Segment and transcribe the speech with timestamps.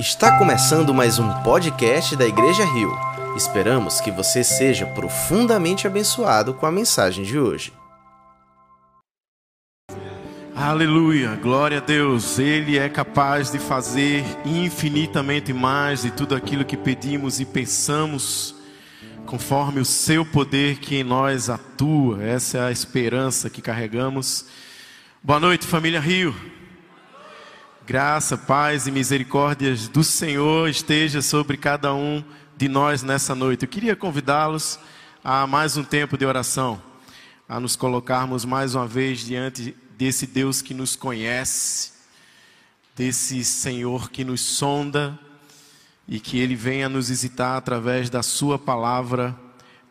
[0.00, 2.90] Está começando mais um podcast da Igreja Rio.
[3.36, 7.70] Esperamos que você seja profundamente abençoado com a mensagem de hoje.
[10.56, 12.38] Aleluia, glória a Deus.
[12.38, 18.54] Ele é capaz de fazer infinitamente mais de tudo aquilo que pedimos e pensamos,
[19.26, 22.24] conforme o seu poder que em nós atua.
[22.24, 24.46] Essa é a esperança que carregamos.
[25.22, 26.34] Boa noite, família Rio.
[27.90, 32.22] Graça, paz e misericórdias do Senhor esteja sobre cada um
[32.56, 33.64] de nós nessa noite.
[33.64, 34.78] Eu queria convidá-los
[35.24, 36.80] a mais um tempo de oração,
[37.48, 41.90] a nos colocarmos mais uma vez diante desse Deus que nos conhece,
[42.94, 45.18] desse Senhor que nos sonda
[46.06, 49.36] e que Ele venha nos visitar através da Sua palavra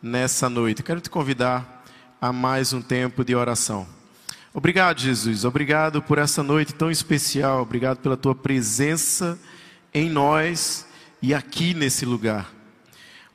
[0.02, 0.82] nessa noite.
[0.82, 1.84] quero te convidar
[2.18, 3.99] a mais um tempo de oração.
[4.52, 5.44] Obrigado, Jesus.
[5.44, 7.62] Obrigado por essa noite tão especial.
[7.62, 9.38] Obrigado pela tua presença
[9.94, 10.84] em nós
[11.22, 12.52] e aqui nesse lugar.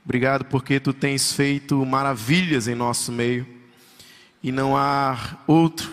[0.04, 3.46] Obrigado porque tu tens feito maravilhas em nosso meio
[4.42, 5.90] e não há outro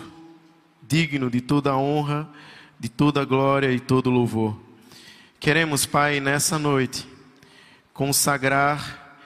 [0.86, 2.28] digno de toda a honra,
[2.78, 4.54] de toda a glória e todo louvor.
[5.40, 7.08] Queremos, Pai, nessa noite
[7.94, 9.16] consagrar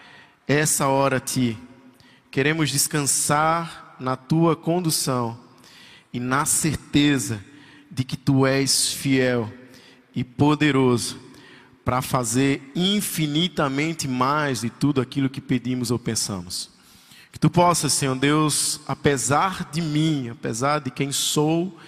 [0.47, 1.59] essa hora a ti.
[2.31, 5.48] Queremos descansar na tua condução
[6.13, 7.45] e na certeza
[7.91, 9.53] de que tu és fiel
[10.15, 11.19] e poderoso
[11.85, 16.71] para fazer infinitamente mais de tudo aquilo que pedimos ou pensamos.
[17.33, 21.79] Que tu possas, Senhor Deus, apesar de mim, apesar de quem sou,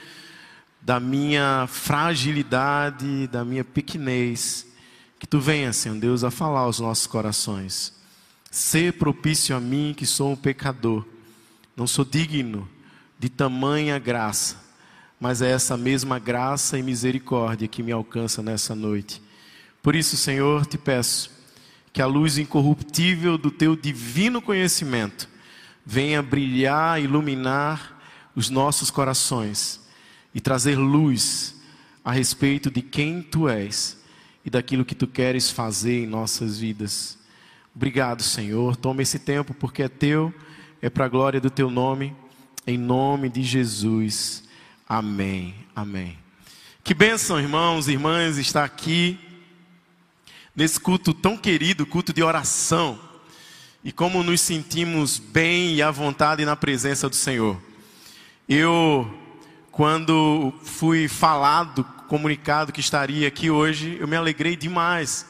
[0.80, 4.66] da minha fragilidade, da minha pequenez,
[5.18, 7.92] que tu venha, Senhor Deus, a falar aos nossos corações.
[8.50, 11.04] Ser propício a mim, que sou um pecador,
[11.76, 12.68] não sou digno
[13.20, 14.56] de tamanha graça,
[15.20, 19.20] mas é essa mesma graça e misericórdia que me alcança nessa noite.
[19.82, 21.30] Por isso, Senhor, te peço
[21.92, 25.28] que a luz incorruptível do teu divino conhecimento
[25.84, 28.00] venha brilhar, iluminar
[28.34, 29.80] os nossos corações
[30.34, 31.60] e trazer luz
[32.02, 33.98] a respeito de quem tu és
[34.46, 37.18] e daquilo que tu queres fazer em nossas vidas.
[37.76, 38.76] Obrigado, Senhor.
[38.76, 40.32] Toma esse tempo porque é teu,
[40.80, 42.16] é para a glória do teu nome.
[42.66, 44.44] Em nome de Jesus.
[44.86, 45.54] Amém.
[45.74, 46.18] Amém.
[46.84, 49.18] Que bênção, irmãos e irmãs, estar aqui
[50.54, 52.98] nesse culto tão querido, culto de oração.
[53.82, 57.60] E como nos sentimos bem e à vontade na presença do Senhor.
[58.46, 59.10] Eu,
[59.70, 65.24] quando fui falado, comunicado que estaria aqui hoje, eu me alegrei demais.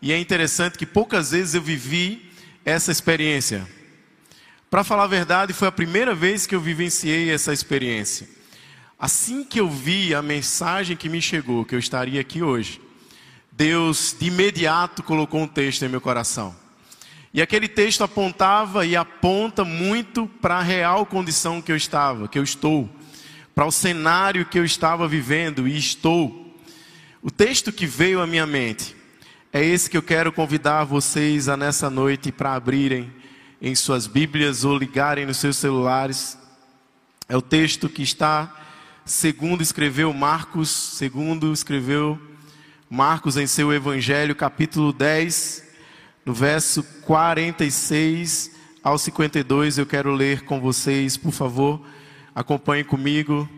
[0.00, 2.28] E é interessante que poucas vezes eu vivi
[2.64, 3.68] essa experiência.
[4.72, 8.26] Para falar a verdade, foi a primeira vez que eu vivenciei essa experiência.
[8.98, 12.80] Assim que eu vi a mensagem que me chegou, que eu estaria aqui hoje,
[13.50, 16.56] Deus de imediato colocou um texto em meu coração.
[17.34, 22.38] E aquele texto apontava e aponta muito para a real condição que eu estava, que
[22.38, 22.88] eu estou,
[23.54, 26.56] para o cenário que eu estava vivendo e estou.
[27.20, 28.96] O texto que veio à minha mente
[29.52, 33.20] é esse que eu quero convidar vocês a nessa noite para abrirem
[33.64, 36.36] em suas Bíblias ou ligarem nos seus celulares.
[37.28, 38.52] É o texto que está,
[39.04, 42.20] segundo escreveu Marcos, segundo escreveu
[42.90, 45.62] Marcos em seu Evangelho, capítulo 10,
[46.26, 48.50] no verso 46
[48.82, 49.78] ao 52.
[49.78, 51.80] Eu quero ler com vocês, por favor,
[52.34, 53.48] acompanhem comigo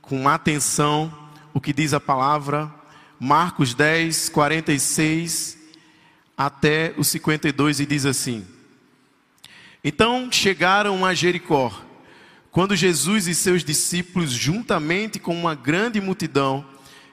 [0.00, 1.12] com atenção
[1.52, 2.72] o que diz a palavra.
[3.20, 5.58] Marcos 10, 46
[6.34, 8.53] até o 52 e diz assim:
[9.84, 11.70] então chegaram a Jericó.
[12.50, 16.64] Quando Jesus e seus discípulos, juntamente com uma grande multidão,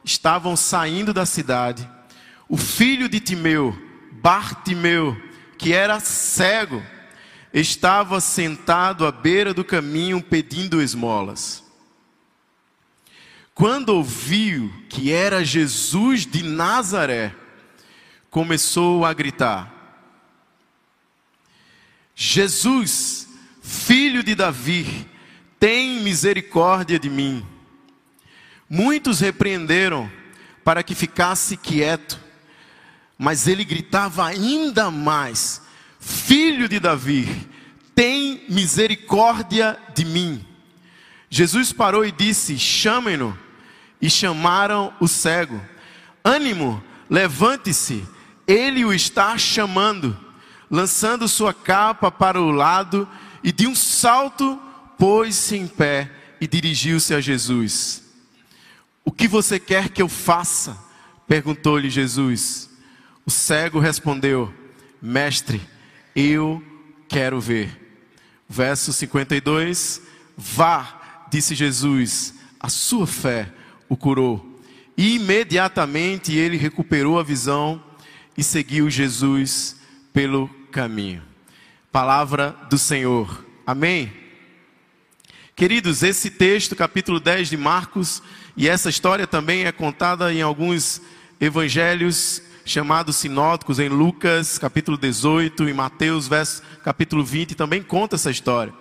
[0.05, 1.87] estavam saindo da cidade,
[2.47, 3.77] o filho de Timeu,
[4.13, 5.19] Bartimeu,
[5.57, 6.81] que era cego,
[7.53, 11.63] estava sentado à beira do caminho pedindo esmolas.
[13.53, 17.35] Quando ouviu que era Jesus de Nazaré,
[18.29, 19.70] começou a gritar:
[22.15, 23.27] Jesus,
[23.61, 25.07] filho de Davi,
[25.59, 27.45] tem misericórdia de mim.
[28.69, 30.11] Muitos repreenderam
[30.63, 32.19] para que ficasse quieto,
[33.17, 35.61] mas ele gritava ainda mais:
[35.99, 37.47] Filho de Davi,
[37.93, 40.45] tem misericórdia de mim.
[41.29, 43.37] Jesus parou e disse: Chamem-no.
[44.01, 45.61] E chamaram o cego.
[46.23, 48.03] Ânimo, levante-se,
[48.47, 50.19] ele o está chamando
[50.71, 53.07] lançando sua capa para o lado,
[53.43, 54.57] e de um salto
[54.97, 56.09] pôs-se em pé
[56.39, 58.03] e dirigiu-se a Jesus.
[59.03, 60.77] O que você quer que eu faça?
[61.27, 62.69] Perguntou-lhe Jesus.
[63.25, 64.53] O cego respondeu:
[65.01, 65.61] Mestre,
[66.15, 66.63] eu
[67.09, 67.77] quero ver.
[68.47, 70.01] Verso 52:
[70.37, 73.51] Vá, disse Jesus, a sua fé
[73.89, 74.61] o curou.
[74.97, 77.83] E imediatamente ele recuperou a visão
[78.37, 79.77] e seguiu Jesus
[80.13, 81.21] pelo caminho.
[81.91, 83.45] Palavra do Senhor.
[83.67, 84.11] Amém.
[85.55, 88.23] Queridos, esse texto, capítulo 10 de Marcos,
[88.55, 91.01] e essa história também é contada em alguns
[91.39, 98.31] evangelhos chamados sinóticos, em Lucas, capítulo 18, em Mateus, verso, capítulo 20, também conta essa
[98.31, 98.73] história.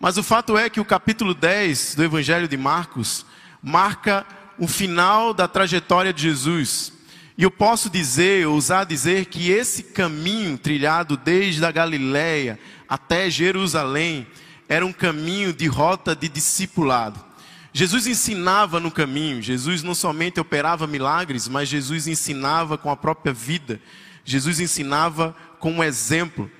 [0.00, 3.26] Mas o fato é que o capítulo 10 do evangelho de Marcos
[3.62, 4.24] marca
[4.58, 6.92] o final da trajetória de Jesus.
[7.38, 12.58] E eu posso dizer, ousar dizer, que esse caminho trilhado desde a Galiléia
[12.88, 14.26] até Jerusalém
[14.68, 17.24] era um caminho de rota de discipulado.
[17.72, 23.32] Jesus ensinava no caminho, Jesus não somente operava milagres, mas Jesus ensinava com a própria
[23.32, 23.80] vida,
[24.24, 26.50] Jesus ensinava com um exemplo,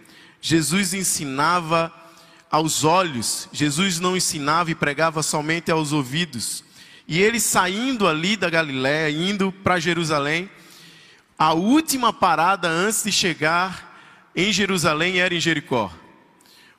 [0.40, 1.92] Jesus ensinava
[2.48, 6.62] aos olhos, Jesus não ensinava e pregava somente aos ouvidos.
[7.08, 10.48] E ele saindo ali da Galiléia, indo para Jerusalém,
[11.38, 13.96] a última parada antes de chegar
[14.34, 15.92] em Jerusalém era em Jericó.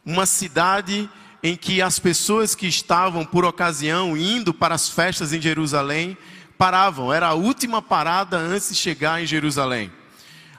[0.06, 1.10] Uma cidade
[1.42, 6.18] em que as pessoas que estavam por ocasião indo para as festas em Jerusalém
[6.58, 9.90] paravam, era a última parada antes de chegar em Jerusalém.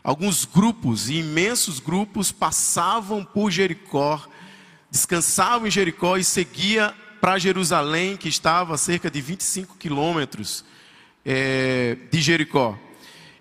[0.03, 4.27] Alguns grupos, imensos grupos, passavam por Jericó,
[4.91, 10.65] descansavam em Jericó e seguia para Jerusalém, que estava a cerca de 25 quilômetros
[11.23, 12.79] é, de Jericó.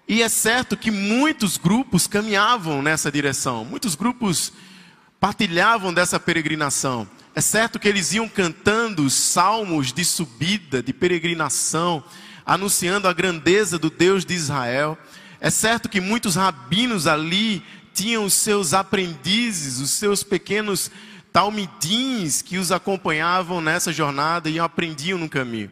[0.09, 4.51] E é certo que muitos grupos caminhavam nessa direção, muitos grupos
[5.19, 7.07] partilhavam dessa peregrinação.
[7.35, 12.03] É certo que eles iam cantando os salmos de subida, de peregrinação,
[12.43, 14.97] anunciando a grandeza do Deus de Israel.
[15.39, 17.63] É certo que muitos rabinos ali
[17.93, 20.89] tinham os seus aprendizes, os seus pequenos
[21.31, 25.71] talmidins que os acompanhavam nessa jornada e aprendiam no caminho.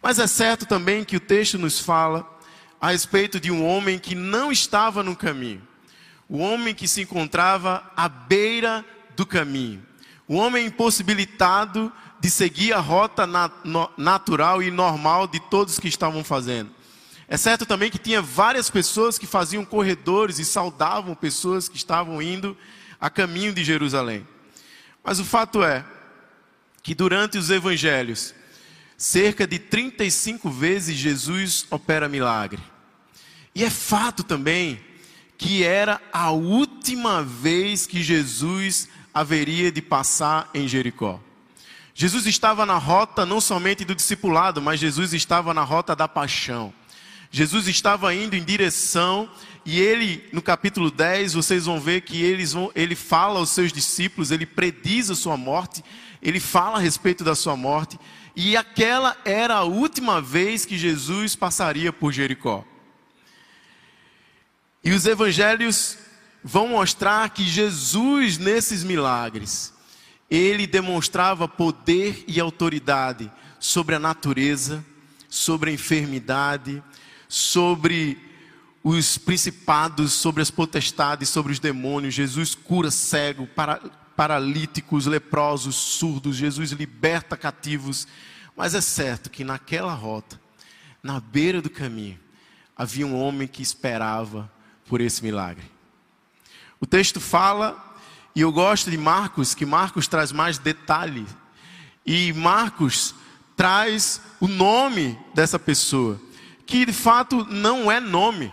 [0.00, 2.33] Mas é certo também que o texto nos fala
[2.84, 5.66] a respeito de um homem que não estava no caminho,
[6.28, 8.84] o homem que se encontrava à beira
[9.16, 9.82] do caminho,
[10.28, 11.90] o homem impossibilitado
[12.20, 13.26] de seguir a rota
[13.96, 16.70] natural e normal de todos que estavam fazendo.
[17.26, 22.20] É certo também que tinha várias pessoas que faziam corredores e saudavam pessoas que estavam
[22.20, 22.54] indo
[23.00, 24.28] a caminho de Jerusalém.
[25.02, 25.82] Mas o fato é
[26.82, 28.34] que durante os evangelhos,
[28.98, 32.73] cerca de 35 vezes Jesus opera milagre.
[33.54, 34.80] E é fato também
[35.38, 41.20] que era a última vez que Jesus haveria de passar em Jericó.
[41.94, 46.74] Jesus estava na rota não somente do discipulado, mas Jesus estava na rota da paixão.
[47.30, 49.28] Jesus estava indo em direção,
[49.64, 53.72] e ele, no capítulo 10, vocês vão ver que eles vão, ele fala aos seus
[53.72, 55.84] discípulos, ele prediz a sua morte,
[56.20, 57.98] ele fala a respeito da sua morte,
[58.34, 62.64] e aquela era a última vez que Jesus passaria por Jericó.
[64.84, 65.96] E os evangelhos
[66.42, 69.72] vão mostrar que Jesus, nesses milagres,
[70.30, 74.84] ele demonstrava poder e autoridade sobre a natureza,
[75.26, 76.82] sobre a enfermidade,
[77.26, 78.18] sobre
[78.82, 82.12] os principados, sobre as potestades, sobre os demônios.
[82.12, 83.80] Jesus cura cego, para,
[84.14, 86.36] paralíticos, leprosos, surdos.
[86.36, 88.06] Jesus liberta cativos.
[88.54, 90.38] Mas é certo que naquela rota,
[91.02, 92.20] na beira do caminho,
[92.76, 94.52] havia um homem que esperava
[94.86, 95.64] por esse milagre.
[96.80, 97.96] O texto fala,
[98.34, 101.26] e eu gosto de Marcos, que Marcos traz mais detalhe.
[102.04, 103.14] E Marcos
[103.56, 106.20] traz o nome dessa pessoa,
[106.66, 108.52] que de fato não é nome.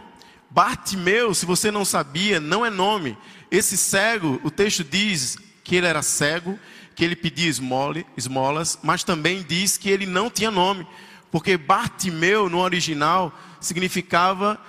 [0.50, 3.18] Bartimeu, se você não sabia, não é nome.
[3.50, 6.60] Esse cego, o texto diz que ele era cego,
[6.96, 10.86] que ele pedia esmole, esmolas, mas também diz que ele não tinha nome,
[11.32, 14.60] porque Bartimeu no original significava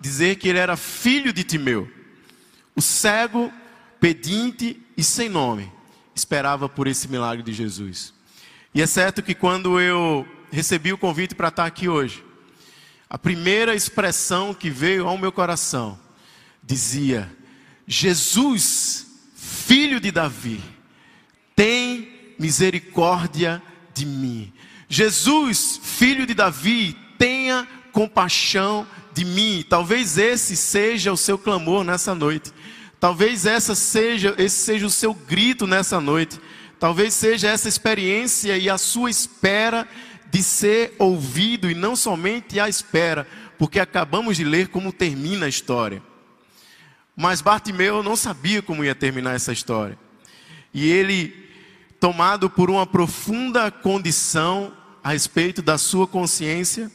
[0.00, 1.90] dizer que ele era filho de Timeu.
[2.74, 3.52] O cego,
[3.98, 5.70] pedinte e sem nome,
[6.14, 8.14] esperava por esse milagre de Jesus.
[8.74, 12.24] E é certo que quando eu recebi o convite para estar aqui hoje,
[13.08, 15.98] a primeira expressão que veio ao meu coração
[16.62, 17.30] dizia:
[17.86, 20.62] Jesus, filho de Davi,
[21.56, 23.60] tem misericórdia
[23.92, 24.52] de mim.
[24.88, 29.64] Jesus, filho de Davi, tenha compaixão de mim.
[29.68, 32.52] Talvez esse seja o seu clamor nessa noite.
[32.98, 36.38] Talvez essa seja, esse seja o seu grito nessa noite.
[36.78, 39.88] Talvez seja essa experiência e a sua espera
[40.30, 43.26] de ser ouvido e não somente a espera,
[43.58, 46.02] porque acabamos de ler como termina a história.
[47.16, 49.98] Mas Bartimeu não sabia como ia terminar essa história.
[50.72, 51.34] E ele,
[51.98, 56.90] tomado por uma profunda condição a respeito da sua consciência,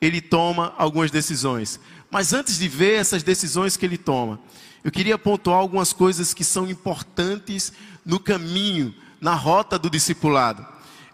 [0.00, 1.80] ele toma algumas decisões.
[2.10, 4.40] Mas antes de ver essas decisões que ele toma,
[4.82, 7.72] eu queria pontuar algumas coisas que são importantes
[8.04, 10.64] no caminho, na rota do discipulado.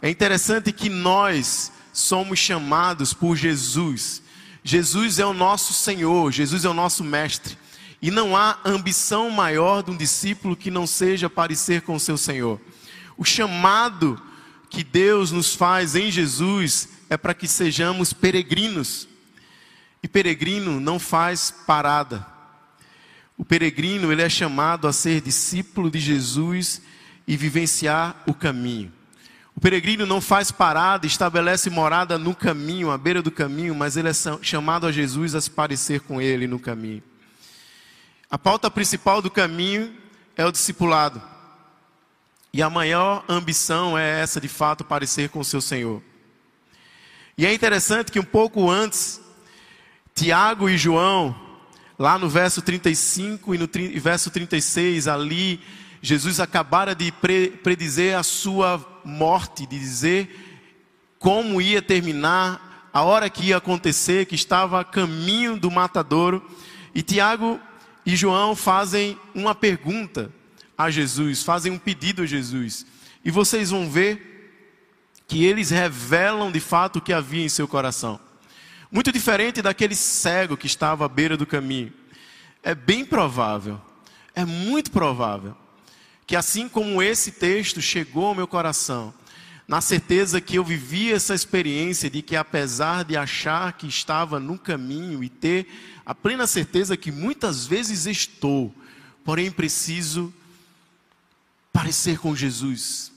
[0.00, 4.23] É interessante que nós somos chamados por Jesus.
[4.62, 7.57] Jesus é o nosso Senhor, Jesus é o nosso Mestre.
[8.03, 12.19] E não há ambição maior de um discípulo que não seja parecer com o seu
[12.19, 12.61] Senhor.
[13.17, 14.21] O chamado
[14.69, 19.08] que Deus nos faz em Jesus é para que sejamos peregrinos.
[20.02, 22.26] E peregrino não faz parada.
[23.37, 26.80] O peregrino, ele é chamado a ser discípulo de Jesus
[27.26, 28.92] e vivenciar o caminho.
[29.56, 34.08] O peregrino não faz parada, estabelece morada no caminho, à beira do caminho, mas ele
[34.08, 37.02] é chamado a Jesus a se parecer com ele no caminho.
[38.30, 39.94] A pauta principal do caminho
[40.37, 41.23] é o discipulado.
[42.52, 46.02] E a maior ambição é essa, de fato, parecer com o seu Senhor.
[47.37, 49.21] E é interessante que um pouco antes,
[50.14, 51.35] Tiago e João,
[51.99, 53.69] lá no verso 35 e no
[54.00, 55.61] verso 36, ali,
[56.00, 57.12] Jesus acabara de
[57.62, 60.45] predizer a sua morte, de dizer
[61.19, 66.49] como ia terminar, a hora que ia acontecer, que estava a caminho do matadouro.
[66.95, 67.59] E Tiago
[68.07, 70.31] e João fazem uma pergunta
[70.76, 72.87] a Jesus, fazem um pedido a Jesus.
[73.25, 74.34] E vocês vão ver
[75.26, 78.21] que eles revelam de fato o que havia em seu coração.
[78.90, 81.93] Muito diferente daquele cego que estava à beira do caminho.
[82.62, 83.81] É bem provável,
[84.35, 85.57] é muito provável,
[86.26, 89.12] que assim como esse texto chegou ao meu coração,
[89.66, 94.59] na certeza que eu vivi essa experiência de que, apesar de achar que estava no
[94.59, 95.66] caminho e ter
[96.04, 98.75] a plena certeza que muitas vezes estou,
[99.25, 100.33] porém preciso
[101.73, 103.11] parecer com Jesus,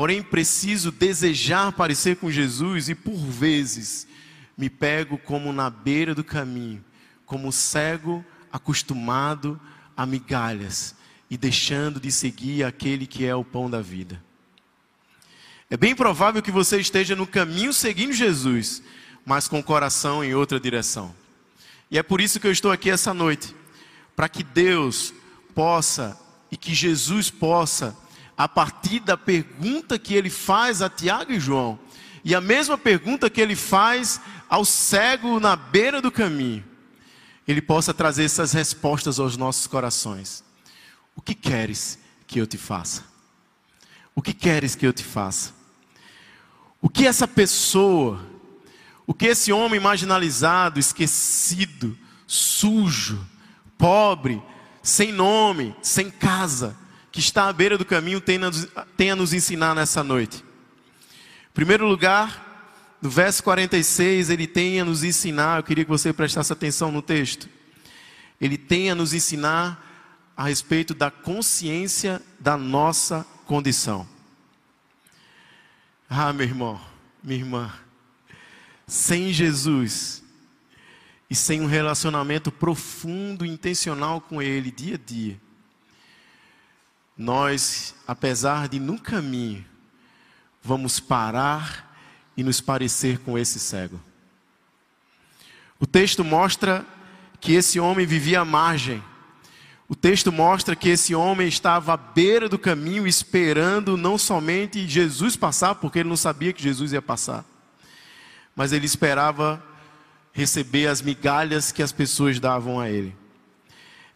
[0.00, 4.08] porém preciso desejar parecer com Jesus e por vezes
[4.56, 6.82] me pego como na beira do caminho,
[7.26, 9.60] como cego acostumado
[9.94, 10.94] a migalhas
[11.28, 14.18] e deixando de seguir aquele que é o pão da vida.
[15.68, 18.82] É bem provável que você esteja no caminho seguindo Jesus,
[19.26, 21.14] mas com o coração em outra direção.
[21.90, 23.54] E é por isso que eu estou aqui essa noite,
[24.16, 25.12] para que Deus
[25.54, 26.18] possa
[26.50, 27.94] e que Jesus possa,
[28.40, 31.78] a partir da pergunta que ele faz a Tiago e João,
[32.24, 34.18] e a mesma pergunta que ele faz
[34.48, 36.64] ao cego na beira do caminho,
[37.46, 40.42] ele possa trazer essas respostas aos nossos corações.
[41.14, 43.04] O que queres que eu te faça?
[44.14, 45.52] O que queres que eu te faça?
[46.80, 48.24] O que essa pessoa,
[49.06, 51.94] o que esse homem marginalizado, esquecido,
[52.26, 53.22] sujo,
[53.76, 54.42] pobre,
[54.82, 56.74] sem nome, sem casa,
[57.12, 60.44] que está à beira do caminho, tem, a nos ensinar nessa noite?
[61.50, 62.50] Em primeiro lugar,
[63.02, 67.02] no verso 46, ele tem a nos ensinar, eu queria que você prestasse atenção no
[67.02, 67.48] texto.
[68.40, 69.86] Ele tem a nos ensinar
[70.36, 74.06] a respeito da consciência da nossa condição.
[76.08, 76.80] Ah, meu irmão,
[77.22, 77.72] minha irmã,
[78.86, 80.22] sem Jesus
[81.28, 85.40] e sem um relacionamento profundo intencional com Ele dia a dia,
[87.20, 89.64] nós, apesar de no caminho,
[90.62, 91.94] vamos parar
[92.36, 94.00] e nos parecer com esse cego.
[95.78, 96.84] O texto mostra
[97.40, 99.02] que esse homem vivia à margem
[99.90, 105.34] o texto mostra que esse homem estava à beira do caminho esperando não somente Jesus
[105.34, 107.44] passar, porque ele não sabia que Jesus ia passar,
[108.54, 109.60] mas ele esperava
[110.32, 113.16] receber as migalhas que as pessoas davam a ele.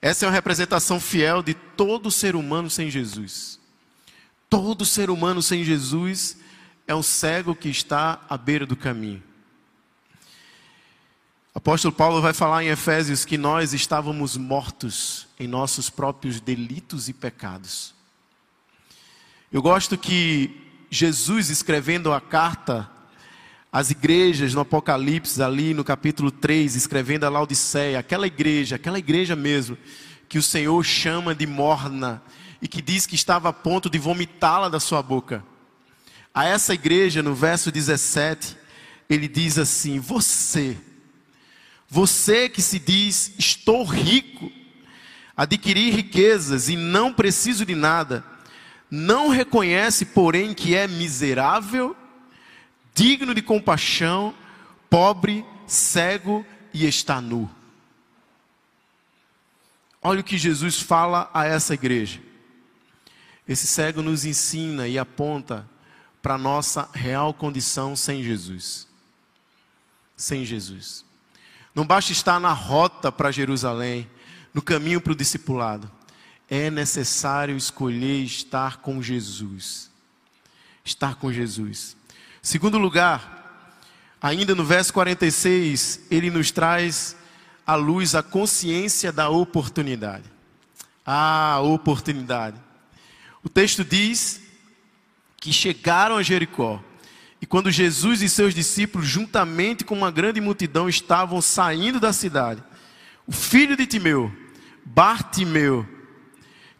[0.05, 3.59] Essa é uma representação fiel de todo ser humano sem Jesus.
[4.51, 6.37] Todo ser humano sem Jesus
[6.87, 9.23] é um cego que está à beira do caminho.
[11.55, 17.15] Apóstolo Paulo vai falar em Efésios que nós estávamos mortos em nossos próprios delitos e
[17.15, 17.95] pecados.
[19.51, 22.91] Eu gosto que Jesus, escrevendo a carta
[23.75, 29.35] às igrejas no Apocalipse, ali no capítulo 3, escrevendo a Laodiceia, aquela igreja, aquela igreja
[29.35, 29.77] mesmo,
[30.29, 32.23] que o Senhor chama de morna
[32.63, 35.45] e que diz que estava a ponto de vomitá-la da sua boca.
[36.33, 38.57] A essa igreja, no verso 17,
[39.11, 40.79] ele diz assim: Você
[41.91, 44.53] você que se diz, estou rico,
[45.37, 48.25] adquiri riquezas e não preciso de nada,
[48.89, 51.97] não reconhece, porém, que é miserável,
[52.95, 54.33] digno de compaixão,
[54.89, 57.51] pobre, cego e está nu.
[60.01, 62.21] Olha o que Jesus fala a essa igreja.
[63.49, 65.69] Esse cego nos ensina e aponta
[66.23, 68.87] para a nossa real condição sem Jesus.
[70.17, 71.05] Sem Jesus.
[71.75, 74.09] Não basta estar na rota para Jerusalém,
[74.53, 75.91] no caminho para o discipulado.
[76.49, 79.91] É necessário escolher estar com Jesus.
[80.85, 81.97] Estar com Jesus.
[82.45, 83.73] Segundo lugar,
[84.21, 87.17] ainda no verso 46, ele nos traz
[87.67, 90.25] à luz a consciência da oportunidade.
[91.07, 92.61] Ah, oportunidade.
[93.43, 94.43] O texto diz
[95.39, 96.85] que chegaram a Jericó.
[97.41, 102.63] E quando Jesus e seus discípulos, juntamente com uma grande multidão, estavam saindo da cidade,
[103.27, 104.31] o filho de Timeu,
[104.85, 105.89] Bartimeu,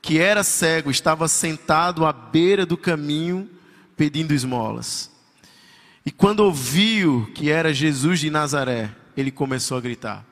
[0.03, 3.49] que era cego, estava sentado à beira do caminho
[3.97, 5.14] pedindo esmolas.
[6.05, 10.25] E quando ouviu que era Jesus de Nazaré, ele começou a gritar.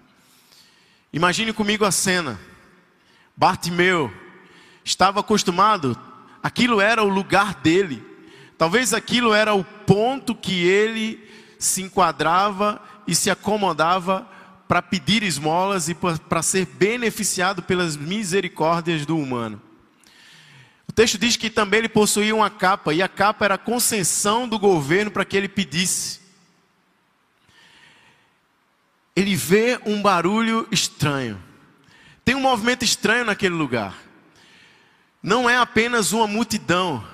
[1.13, 2.39] Imagine comigo a cena.
[3.37, 4.13] Bartimeu
[4.85, 5.99] estava acostumado
[6.43, 8.05] aquilo era o lugar dele.
[8.59, 11.23] Talvez aquilo era o ponto que ele
[11.59, 14.27] se enquadrava e se acomodava
[14.67, 19.61] para pedir esmolas e para ser beneficiado pelas misericórdias do humano.
[20.93, 24.49] O texto diz que também ele possuía uma capa, e a capa era a concessão
[24.49, 26.21] do governo para que ele pedisse.
[29.17, 31.43] Ele vê um barulho estranho.
[32.25, 34.13] Tem um movimento estranho naquele lugar
[35.23, 37.05] não é apenas uma multidão,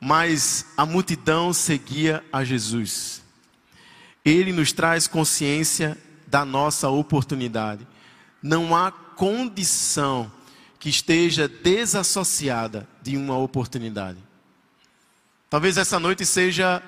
[0.00, 3.22] mas a multidão seguia a Jesus.
[4.24, 5.96] Ele nos traz consciência
[6.26, 7.86] da nossa oportunidade.
[8.42, 10.32] Não há condição
[10.82, 14.18] que esteja desassociada de uma oportunidade.
[15.48, 16.82] Talvez essa noite seja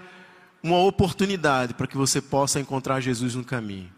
[0.61, 3.89] uma oportunidade para que você possa encontrar Jesus no caminho.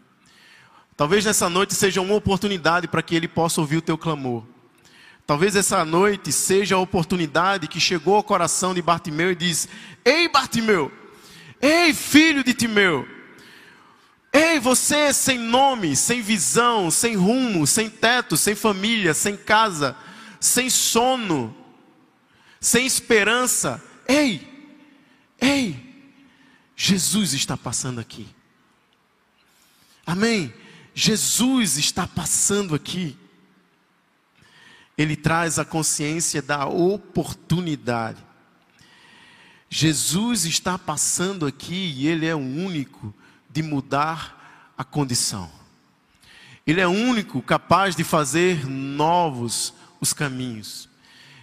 [0.95, 4.43] Talvez nessa noite seja uma oportunidade para que ele possa ouvir o teu clamor.
[5.25, 9.67] Talvez essa noite seja a oportunidade que chegou ao coração de Bartimeu e diz:
[10.05, 10.91] Ei, Bartimeu,
[11.59, 13.07] ei, filho de Timeu,
[14.37, 19.95] ei, você sem nome, sem visão, sem rumo, sem teto, sem família, sem casa,
[20.39, 21.55] sem sono,
[22.59, 24.47] sem esperança, ei,
[25.39, 26.05] ei,
[26.75, 28.27] Jesus está passando aqui.
[30.05, 30.53] Amém?
[30.93, 33.17] Jesus está passando aqui
[34.97, 38.25] ele traz a consciência da oportunidade.
[39.69, 43.13] Jesus está passando aqui e ele é o único
[43.57, 45.49] de mudar a condição.
[46.65, 50.87] Ele é único capaz de fazer novos os caminhos.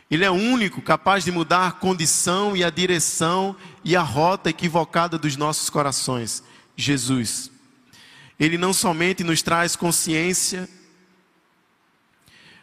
[0.09, 5.19] Ele é único capaz de mudar a condição e a direção e a rota equivocada
[5.19, 6.45] dos nossos corações.
[6.77, 7.51] Jesus.
[8.39, 10.69] Ele não somente nos traz consciência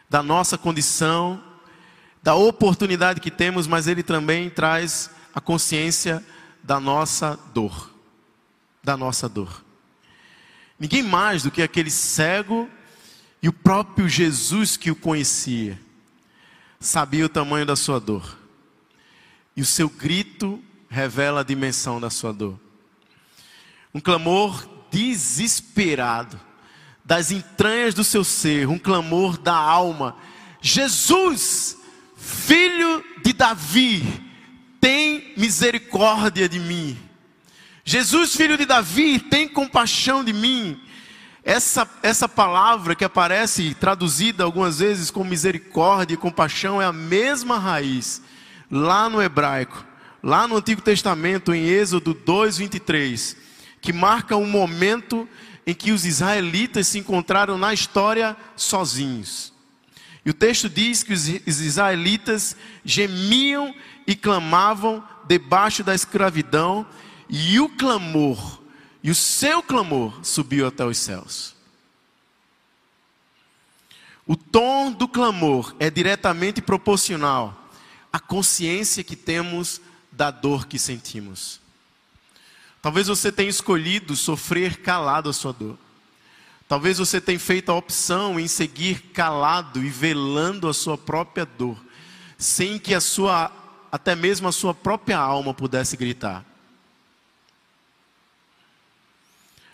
[0.09, 1.43] da nossa condição,
[2.23, 6.25] da oportunidade que temos, mas ele também traz a consciência
[6.63, 7.90] da nossa dor.
[8.83, 9.63] Da nossa dor.
[10.79, 12.69] Ninguém mais do que aquele cego
[13.41, 15.79] e o próprio Jesus que o conhecia
[16.79, 18.37] sabia o tamanho da sua dor.
[19.55, 22.59] E o seu grito revela a dimensão da sua dor.
[23.93, 26.39] Um clamor desesperado
[27.05, 30.15] das entranhas do seu ser, um clamor da alma:
[30.61, 31.77] Jesus,
[32.15, 34.03] filho de Davi,
[34.79, 36.97] tem misericórdia de mim.
[37.83, 40.79] Jesus, filho de Davi, tem compaixão de mim.
[41.43, 47.57] Essa, essa palavra que aparece traduzida algumas vezes como misericórdia e compaixão é a mesma
[47.57, 48.21] raiz
[48.69, 49.83] lá no hebraico,
[50.21, 53.35] lá no Antigo Testamento, em Êxodo 2:23,
[53.81, 55.27] que marca um momento
[55.65, 59.51] em que os israelitas se encontraram na história sozinhos.
[60.23, 63.73] E o texto diz que os israelitas gemiam
[64.05, 66.85] e clamavam debaixo da escravidão,
[67.31, 68.61] e o clamor,
[69.01, 71.55] e o seu clamor subiu até os céus.
[74.27, 77.69] O tom do clamor é diretamente proporcional
[78.11, 79.79] à consciência que temos
[80.11, 81.61] da dor que sentimos.
[82.81, 85.77] Talvez você tenha escolhido sofrer calado a sua dor.
[86.67, 91.77] Talvez você tenha feito a opção em seguir calado e velando a sua própria dor,
[92.37, 93.51] sem que a sua,
[93.91, 96.50] até mesmo a sua própria alma pudesse gritar.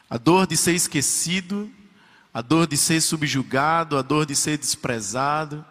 [0.10, 1.72] A dor de ser esquecido,
[2.34, 5.66] a dor de ser subjugado, a dor de ser desprezado,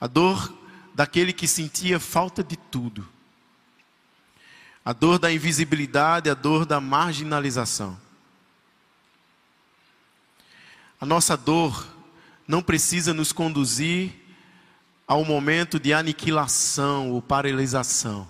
[0.00, 0.52] a dor
[0.94, 3.08] daquele que sentia falta de tudo
[4.84, 7.98] a dor da invisibilidade, a dor da marginalização.
[11.00, 11.86] A nossa dor
[12.46, 14.12] não precisa nos conduzir
[15.06, 18.26] ao momento de aniquilação ou paralisação.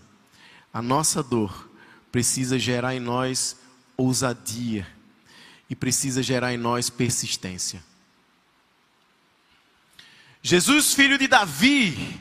[0.73, 1.71] A nossa dor
[2.11, 3.57] precisa gerar em nós
[3.97, 4.87] ousadia
[5.73, 7.83] e precisa gerar em nós persistência.
[10.43, 12.21] Jesus, filho de Davi,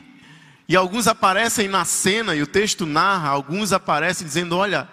[0.66, 4.88] e alguns aparecem na cena, e o texto narra, alguns aparecem dizendo: Olha,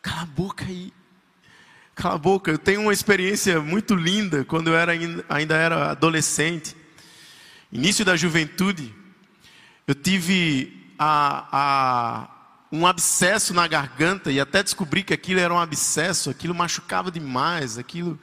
[0.00, 0.94] cala a boca aí.
[1.94, 2.50] Cala a boca.
[2.50, 4.92] Eu tenho uma experiência muito linda quando eu era,
[5.28, 6.74] ainda era adolescente,
[7.70, 8.94] início da juventude.
[9.86, 12.30] Eu tive a, a,
[12.72, 17.76] um abscesso na garganta e até descobri que aquilo era um abscesso, aquilo machucava demais,
[17.76, 18.18] aquilo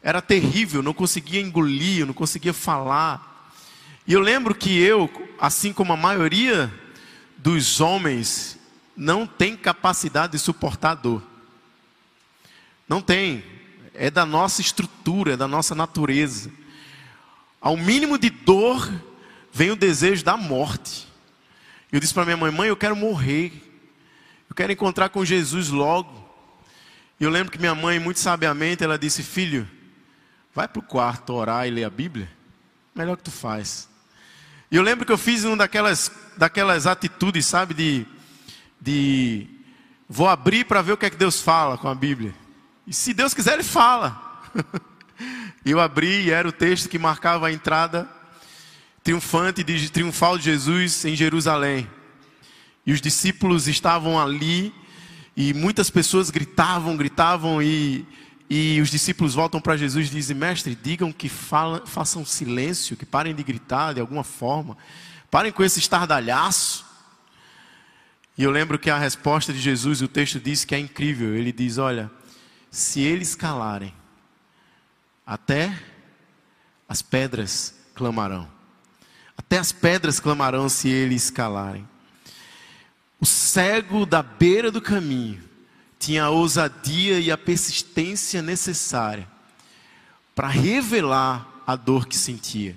[0.00, 3.52] era terrível, não conseguia engolir, não conseguia falar.
[4.06, 6.72] E eu lembro que eu, assim como a maioria
[7.36, 8.56] dos homens,
[8.96, 11.20] não tem capacidade de suportar dor.
[12.88, 13.44] Não tem.
[13.94, 16.52] É da nossa estrutura, é da nossa natureza.
[17.60, 18.88] Ao mínimo de dor,
[19.52, 21.08] vem o desejo da morte.
[21.90, 23.67] Eu disse para minha mãe: mãe, eu quero morrer.
[24.48, 26.26] Eu quero encontrar com Jesus logo.
[27.20, 29.68] E eu lembro que minha mãe, muito sabiamente, ela disse: Filho,
[30.54, 32.28] vai para o quarto orar e ler a Bíblia.
[32.94, 33.88] Melhor que tu faz.
[34.70, 38.06] E eu lembro que eu fiz uma daquelas, daquelas atitudes, sabe, de,
[38.80, 39.46] de
[40.08, 42.34] vou abrir para ver o que é que Deus fala com a Bíblia.
[42.86, 44.20] E se Deus quiser, Ele fala.
[45.64, 48.08] eu abri e era o texto que marcava a entrada
[49.02, 51.88] triunfante, de, triunfal de Jesus em Jerusalém.
[52.88, 54.74] E os discípulos estavam ali
[55.36, 58.02] e muitas pessoas gritavam, gritavam e
[58.48, 63.04] e os discípulos voltam para Jesus e dizem: Mestre, digam que fala, façam silêncio, que
[63.04, 64.74] parem de gritar de alguma forma,
[65.30, 66.86] parem com esse estardalhaço.
[68.38, 71.34] E eu lembro que a resposta de Jesus, o texto diz que é incrível.
[71.34, 72.10] Ele diz: Olha,
[72.70, 73.92] se eles calarem,
[75.26, 75.78] até
[76.88, 78.48] as pedras clamarão.
[79.36, 81.86] Até as pedras clamarão se eles calarem.
[83.20, 85.42] O cego da beira do caminho
[85.98, 89.28] tinha a ousadia e a persistência necessária
[90.34, 92.76] para revelar a dor que sentia.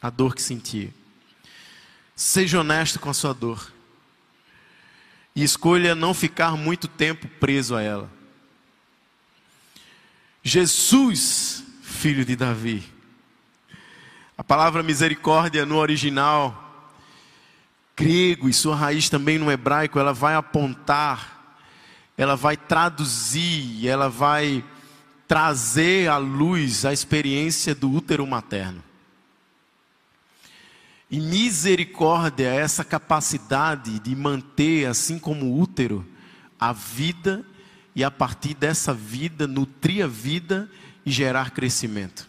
[0.00, 0.92] A dor que sentia.
[2.14, 3.72] Seja honesto com a sua dor.
[5.34, 8.10] E escolha não ficar muito tempo preso a ela.
[10.42, 12.84] Jesus, filho de Davi.
[14.36, 16.63] A palavra misericórdia no original
[17.96, 21.34] grego e sua raiz também no hebraico, ela vai apontar
[22.16, 24.64] ela vai traduzir, ela vai
[25.26, 28.82] trazer à luz a experiência do útero materno.
[31.10, 36.06] E misericórdia é essa capacidade de manter, assim como o útero,
[36.58, 37.44] a vida
[37.94, 40.70] e a partir dessa vida nutrir a vida
[41.04, 42.28] e gerar crescimento.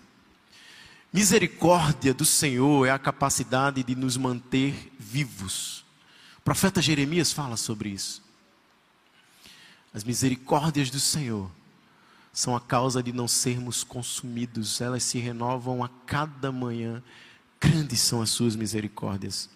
[1.13, 5.85] Misericórdia do Senhor é a capacidade de nos manter vivos.
[6.37, 8.23] O profeta Jeremias fala sobre isso.
[9.93, 11.49] As misericórdias do Senhor
[12.33, 17.01] são a causa de não sermos consumidos, elas se renovam a cada manhã.
[17.59, 19.49] Grandes são as suas misericórdias.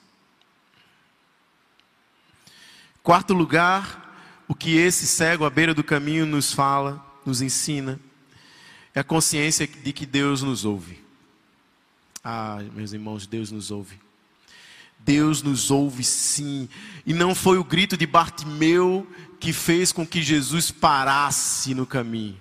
[3.03, 7.99] Quarto lugar, o que esse cego à beira do caminho nos fala, nos ensina,
[8.95, 11.03] é a consciência de que Deus nos ouve.
[12.23, 13.99] Ah, meus irmãos, Deus nos ouve.
[14.99, 16.69] Deus nos ouve sim.
[17.05, 19.07] E não foi o grito de Bartimeu
[19.39, 22.37] que fez com que Jesus parasse no caminho.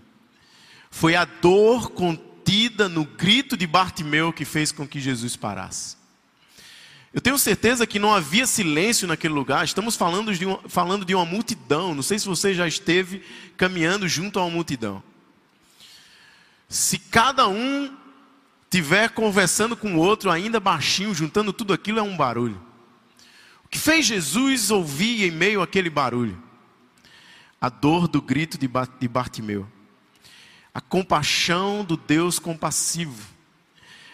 [0.90, 5.96] Foi a dor contida no grito de Bartimeu que fez com que Jesus parasse.
[7.12, 9.64] Eu tenho certeza que não havia silêncio naquele lugar.
[9.64, 11.94] Estamos falando de, uma, falando de uma multidão.
[11.94, 13.22] Não sei se você já esteve
[13.56, 15.02] caminhando junto a uma multidão.
[16.68, 17.96] Se cada um
[18.70, 22.60] tiver conversando com o outro ainda baixinho, juntando tudo aquilo, é um barulho.
[23.64, 26.42] O que fez Jesus ouvir em meio àquele barulho?
[27.60, 29.68] A dor do grito de Bartimeu.
[30.72, 33.26] A compaixão do Deus compassivo.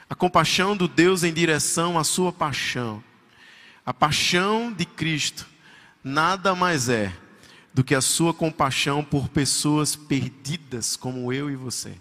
[0.08, 3.02] A compaixão do Deus em direção à sua paixão.
[3.84, 5.46] A paixão de Cristo
[6.02, 7.14] nada mais é
[7.72, 11.98] do que a sua compaixão por pessoas perdidas como eu e você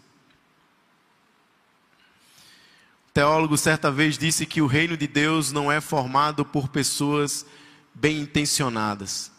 [3.14, 7.46] teólogo certa vez disse que o reino de Deus não é formado por pessoas
[7.94, 9.32] bem intencionadas.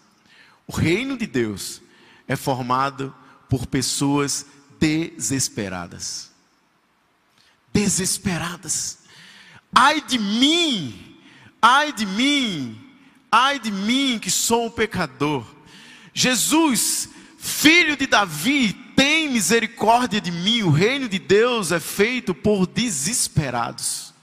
[0.67, 1.83] O reino de Deus
[2.29, 3.15] é formado
[3.49, 4.47] por pessoas
[4.79, 6.31] desesperadas.
[7.73, 8.99] Desesperadas.
[9.75, 11.19] Ai de mim,
[11.61, 12.81] ai de mim,
[13.31, 15.45] ai de mim que sou um pecador.
[16.13, 18.84] Jesus, filho de Davi,
[19.35, 24.15] misericórdia de mim, o reino de Deus é feito por desesperados.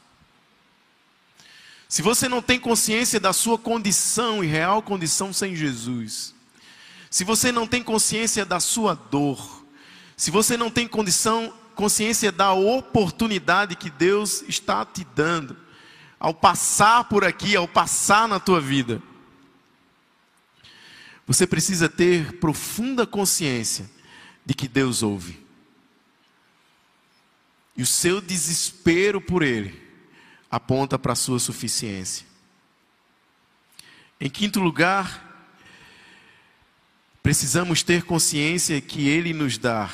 [1.89, 6.33] Se você não tem consciência da sua condição e real condição sem Jesus,
[7.09, 9.65] se você não tem consciência da sua dor,
[10.15, 15.57] se você não tem condição, consciência da oportunidade que Deus está te dando,
[16.17, 19.03] ao passar por aqui, ao passar na tua vida,
[21.27, 23.89] você precisa ter profunda consciência
[24.45, 25.39] de que Deus ouve.
[27.75, 29.81] E o seu desespero por Ele
[30.49, 32.25] aponta para a sua suficiência.
[34.19, 35.49] Em quinto lugar,
[37.23, 39.89] precisamos ter consciência que Ele nos dá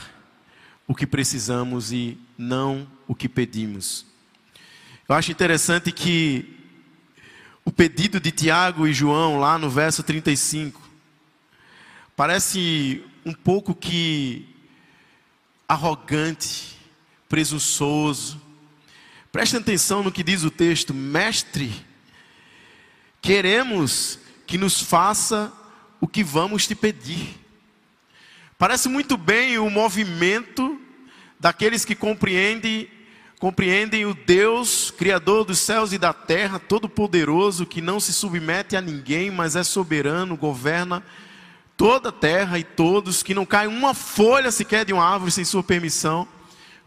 [0.87, 4.05] o que precisamos e não o que pedimos.
[5.07, 6.57] Eu acho interessante que
[7.63, 10.81] o pedido de Tiago e João, lá no verso 35,
[12.15, 14.47] parece um pouco que
[15.67, 16.77] arrogante,
[17.27, 18.41] presunçoso.
[19.33, 21.69] Preste atenção no que diz o texto, mestre,
[23.21, 25.51] queremos que nos faça
[25.99, 27.37] o que vamos te pedir.
[28.57, 30.79] Parece muito bem o movimento
[31.37, 32.89] daqueles que compreendem
[33.39, 38.81] compreendem o Deus, Criador dos céus e da terra, todo-poderoso, que não se submete a
[38.81, 41.03] ninguém, mas é soberano, governa
[41.77, 45.45] toda a terra e todos, que não cai uma folha sequer de uma árvore sem
[45.45, 46.27] sua permissão,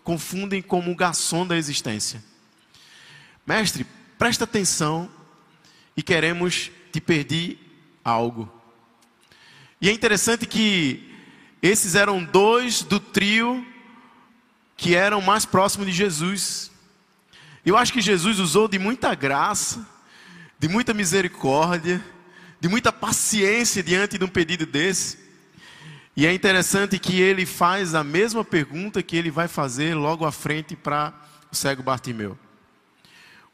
[0.02, 2.22] confundem como o garçom da existência.
[3.46, 3.86] Mestre,
[4.18, 5.08] presta atenção
[5.96, 7.58] e queremos te pedir
[8.04, 8.52] algo.
[9.80, 11.08] E é interessante que
[11.62, 13.64] esses eram dois do trio
[14.76, 16.70] que eram mais próximos de Jesus.
[17.64, 19.86] Eu acho que Jesus usou de muita graça,
[20.58, 22.04] de muita misericórdia,
[22.60, 25.18] de muita paciência diante de um pedido desse.
[26.14, 30.30] E é interessante que ele faz a mesma pergunta que ele vai fazer logo à
[30.30, 31.14] frente para
[31.50, 32.38] o cego Bartimeu: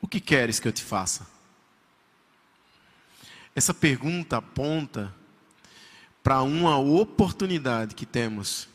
[0.00, 1.26] O que queres que eu te faça?
[3.54, 5.14] Essa pergunta aponta
[6.22, 8.68] para uma oportunidade que temos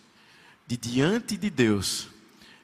[0.65, 2.07] de, diante de Deus,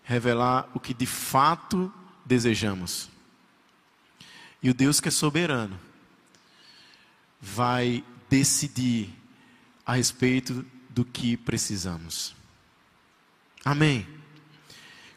[0.01, 1.93] revelar o que de fato
[2.25, 3.10] desejamos.
[4.63, 5.77] E o Deus que é soberano,
[7.53, 9.10] vai decidir
[9.86, 12.36] a respeito do que precisamos.
[13.63, 14.05] Amém.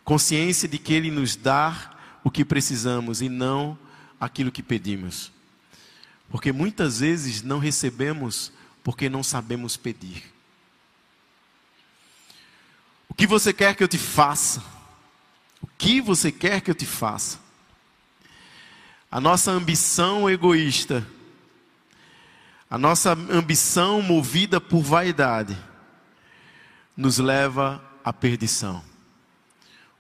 [0.05, 3.79] Consciência de que Ele nos dá o que precisamos e não
[4.21, 5.33] aquilo que pedimos.
[6.31, 8.53] Porque muitas vezes não recebemos
[8.85, 10.33] porque não sabemos pedir.
[13.09, 14.63] O que você quer que eu te faça?
[15.61, 17.39] O que você quer que eu te faça?
[19.11, 21.07] A nossa ambição egoísta
[22.71, 25.59] a nossa ambição movida por vaidade
[26.97, 28.81] nos leva à perdição.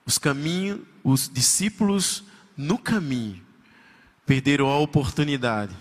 [0.06, 2.22] Os caminhos, os discípulos
[2.56, 3.42] no caminho
[4.24, 5.74] perderam a oportunidade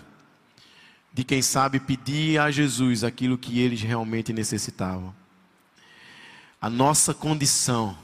[1.12, 5.14] de quem sabe pedir a Jesus aquilo que eles realmente necessitavam.
[6.60, 7.96] A nossa condição,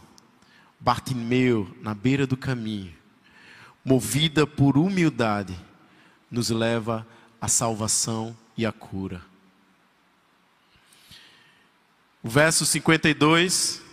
[0.78, 2.94] Bartimeu, na beira do caminho,
[3.84, 5.58] movida por humildade,
[6.30, 7.04] nos leva
[7.40, 9.22] à salvação e a cura.
[12.22, 13.86] O verso 52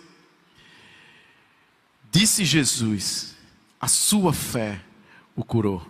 [2.13, 3.36] Disse Jesus:
[3.82, 4.80] A sua fé
[5.36, 5.84] o curou.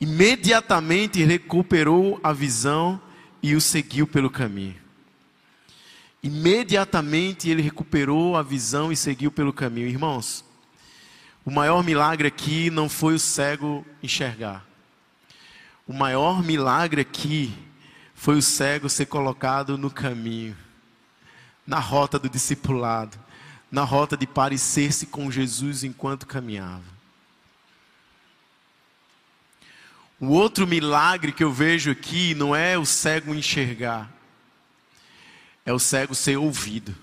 [0.00, 3.00] Imediatamente recuperou a visão
[3.40, 4.74] e o seguiu pelo caminho.
[6.20, 9.86] Imediatamente ele recuperou a visão e seguiu pelo caminho.
[9.86, 10.44] Irmãos,
[11.44, 14.66] o maior milagre aqui não foi o cego enxergar.
[15.86, 17.54] O maior milagre aqui
[18.14, 20.56] foi o cego ser colocado no caminho,
[21.66, 23.18] na rota do discipulado,
[23.70, 26.94] na rota de parecer-se com Jesus enquanto caminhava.
[30.18, 34.10] O outro milagre que eu vejo aqui não é o cego enxergar,
[35.66, 36.94] é o cego ser ouvido.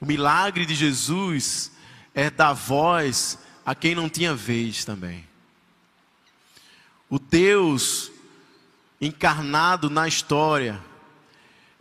[0.00, 1.70] O milagre de Jesus
[2.12, 5.24] é dar voz a quem não tinha vez também.
[7.08, 8.10] O Deus
[9.00, 10.82] encarnado na história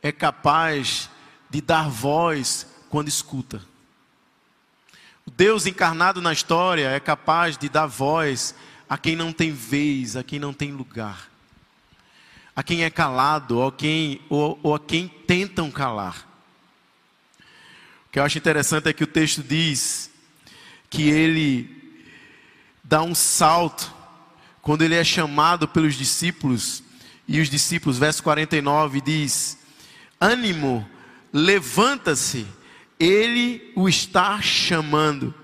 [0.02, 1.10] é capaz
[1.50, 3.62] de dar voz quando escuta.
[5.26, 8.54] O Deus encarnado na história é capaz de dar voz
[8.88, 11.32] a quem não tem vez, a quem não tem lugar,
[12.56, 16.28] a quem é calado, ou a quem, ou, ou a quem tentam calar.
[18.08, 20.12] O que eu acho interessante é que o texto diz
[20.88, 22.00] que ele
[22.84, 23.94] dá um salto
[24.65, 26.82] quando ele é chamado pelos discípulos,
[27.28, 29.60] e os discípulos, verso 49 diz:
[30.19, 30.84] Ânimo,
[31.32, 32.47] levanta-se,
[32.99, 35.36] Ele o está chamando,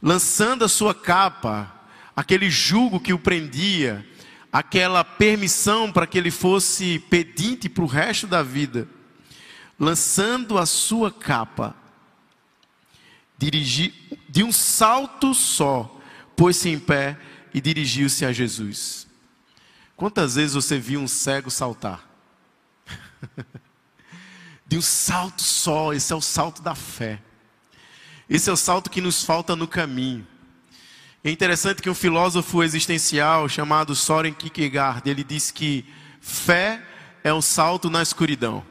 [0.00, 1.68] lançando a sua capa,
[2.14, 4.06] aquele jugo que o prendia,
[4.52, 8.86] aquela permissão para que ele fosse pedinte para o resto da vida,
[9.76, 11.74] lançando a sua capa,
[13.36, 13.92] dirigi,
[14.28, 16.00] de um salto só,
[16.36, 17.18] pôs-se em pé
[17.54, 19.06] e dirigiu-se a Jesus.
[19.96, 22.04] Quantas vezes você viu um cego saltar?
[24.66, 27.22] de um salto só, esse é o salto da fé.
[28.28, 30.26] Esse é o salto que nos falta no caminho.
[31.22, 35.86] É interessante que um filósofo existencial chamado Soren Kierkegaard, ele disse que
[36.20, 36.82] fé
[37.22, 38.64] é o salto na escuridão.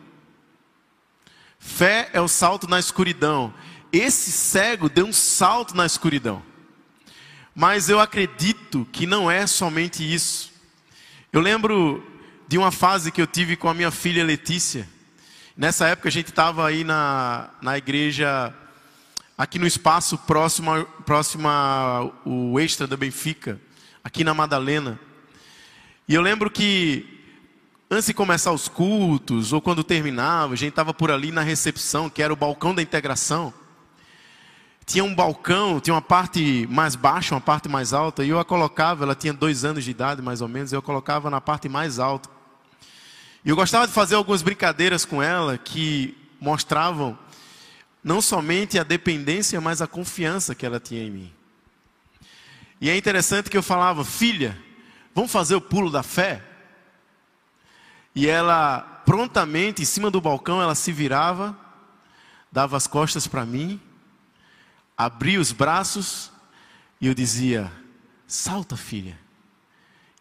[1.58, 3.54] Fé é o salto na escuridão.
[3.92, 6.44] Esse cego deu um salto na escuridão.
[7.56, 10.52] Mas eu acredito que não é somente isso.
[11.32, 12.04] Eu lembro
[12.48, 14.88] de uma fase que eu tive com a minha filha Letícia.
[15.56, 18.54] Nessa época a gente estava aí na, na igreja
[19.38, 23.60] aqui no espaço próximo, próximo ao extra da Benfica,
[24.04, 25.00] aqui na Madalena.
[26.08, 27.06] E eu lembro que
[27.90, 32.10] antes de começar os cultos, ou quando terminava, a gente estava por ali na recepção,
[32.10, 33.54] que era o balcão da integração.
[34.86, 38.46] Tinha um balcão, tinha uma parte mais baixa, uma parte mais alta, e eu a
[38.46, 41.70] colocava, ela tinha dois anos de idade mais ou menos, eu a colocava na parte
[41.70, 42.30] mais alta.
[43.46, 47.18] E eu gostava de fazer algumas brincadeiras com ela que mostravam
[48.04, 51.34] não somente a dependência, mas a confiança que ela tinha em mim.
[52.82, 54.58] E é interessante que eu falava, filha,
[55.16, 56.44] vamos fazer o pulo da fé?
[58.14, 61.58] E ela prontamente, em cima do balcão, ela se virava,
[62.52, 63.80] dava as costas para mim,
[64.98, 66.32] abria os braços
[67.00, 67.72] e eu dizia:
[68.28, 69.20] salta, filha.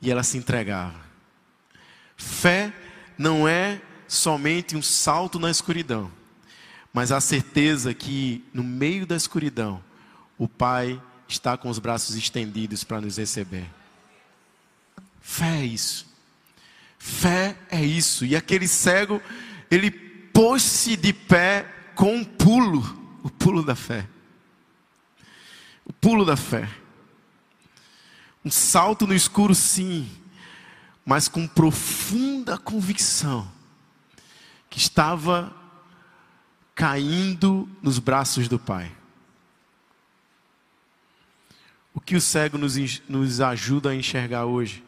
[0.01, 1.01] E ela se entregava.
[2.17, 2.73] Fé
[3.17, 6.11] não é somente um salto na escuridão
[6.93, 9.83] mas a certeza que no meio da escuridão,
[10.37, 13.67] o Pai está com os braços estendidos para nos receber.
[15.21, 16.07] Fé é isso.
[16.99, 18.27] Fé é isso.
[18.27, 19.23] E aquele cego,
[19.71, 24.07] ele pôs-se de pé com um pulo, o pulo da fé.
[25.85, 26.69] O pulo da fé.
[28.45, 30.11] Um salto no escuro, sim,
[31.05, 33.51] mas com profunda convicção
[34.69, 35.55] que estava
[36.75, 38.91] caindo nos braços do Pai.
[41.95, 44.83] O que o cego nos, nos ajuda a enxergar hoje?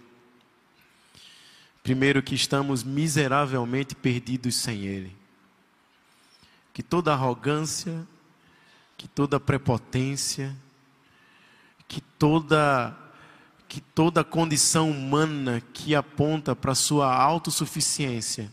[1.82, 5.14] Primeiro, que estamos miseravelmente perdidos sem Ele.
[6.72, 8.06] Que toda arrogância,
[8.96, 10.56] que toda prepotência,
[11.94, 12.92] que toda
[13.68, 18.52] que toda condição humana que aponta para sua autossuficiência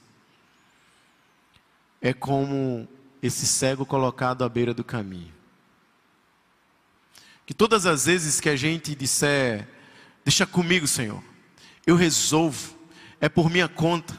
[1.99, 2.88] é como
[3.21, 5.34] esse cego colocado à beira do caminho.
[7.43, 9.67] Que todas as vezes que a gente disser,
[10.23, 11.23] deixa comigo, Senhor,
[11.86, 12.75] eu resolvo,
[13.19, 14.15] é por minha conta.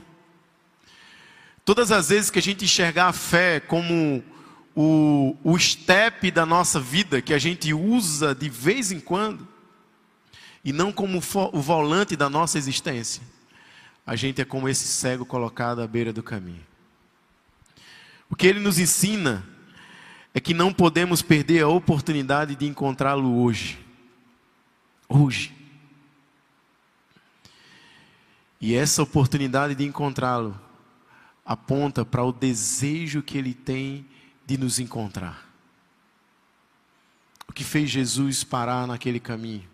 [1.64, 4.22] Todas as vezes que a gente enxergar a fé como
[4.74, 9.46] o, o step da nossa vida, que a gente usa de vez em quando,
[10.64, 13.22] e não como o volante da nossa existência,
[14.06, 16.64] a gente é como esse cego colocado à beira do caminho.
[18.28, 19.44] O que ele nos ensina
[20.34, 23.78] é que não podemos perder a oportunidade de encontrá-lo hoje.
[25.08, 25.54] Hoje.
[28.60, 30.58] E essa oportunidade de encontrá-lo
[31.44, 34.06] aponta para o desejo que ele tem
[34.46, 35.48] de nos encontrar.
[37.48, 39.68] O que fez Jesus parar naquele caminho?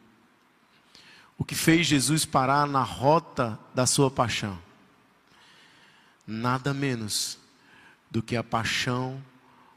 [1.38, 4.58] O que fez Jesus parar na rota da sua paixão?
[6.26, 7.38] Nada menos
[8.10, 9.22] do que a paixão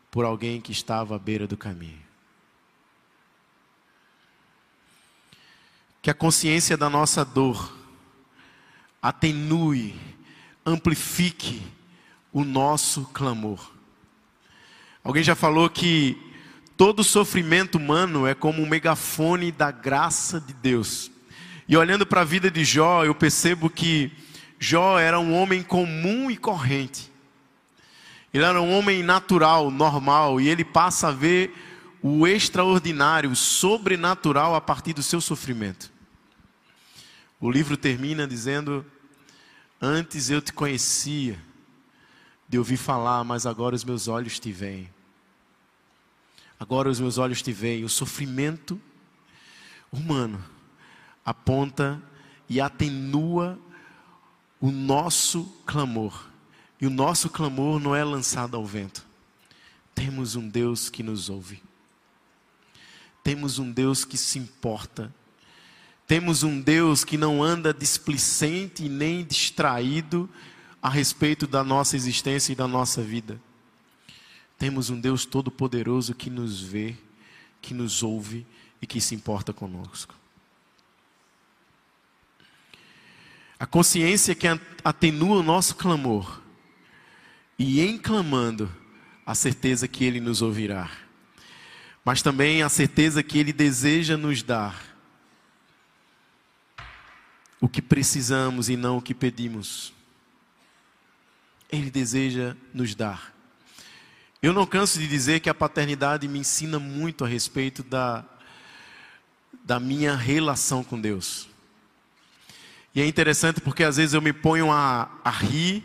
[0.10, 2.02] por alguém que estava à beira do caminho.
[6.02, 7.78] Que a consciência da nossa dor
[9.02, 9.96] atenue,
[10.66, 11.62] amplifique
[12.34, 13.72] o nosso clamor.
[15.04, 16.18] Alguém já falou que
[16.78, 21.12] todo sofrimento humano é como um megafone da graça de Deus.
[21.68, 24.12] E olhando para a vida de Jó, eu percebo que
[24.60, 27.12] Jó era um homem comum e corrente
[28.34, 31.54] ele era um homem natural, normal, e ele passa a ver
[32.02, 35.92] o extraordinário, o sobrenatural a partir do seu sofrimento.
[37.40, 38.86] O livro termina dizendo:
[39.82, 41.38] Antes eu te conhecia,
[42.52, 44.90] de ouvir falar, mas agora os meus olhos te veem.
[46.60, 47.86] Agora os meus olhos te veem.
[47.86, 48.78] O sofrimento
[49.90, 50.44] humano
[51.24, 52.04] aponta
[52.50, 53.58] e atenua
[54.60, 56.30] o nosso clamor
[56.82, 59.06] e o nosso clamor não é lançado ao vento.
[59.96, 61.64] Temos um Deus que nos ouve.
[63.24, 65.14] Temos um Deus que se importa.
[66.06, 70.30] Temos um Deus que não anda displicente nem distraído
[70.82, 73.40] a respeito da nossa existência e da nossa vida.
[74.58, 76.96] Temos um Deus todo-poderoso que nos vê,
[77.62, 78.46] que nos ouve
[78.82, 80.16] e que se importa conosco.
[83.60, 84.48] A consciência que
[84.84, 86.42] atenua o nosso clamor
[87.60, 88.72] e em clamando,
[89.24, 90.90] a certeza que Ele nos ouvirá,
[92.04, 94.92] mas também a certeza que Ele deseja nos dar
[97.60, 99.94] o que precisamos e não o que pedimos.
[101.72, 103.34] Ele deseja nos dar.
[104.42, 108.26] Eu não canso de dizer que a paternidade me ensina muito a respeito da,
[109.64, 111.48] da minha relação com Deus.
[112.94, 115.84] E é interessante porque às vezes eu me ponho a, a rir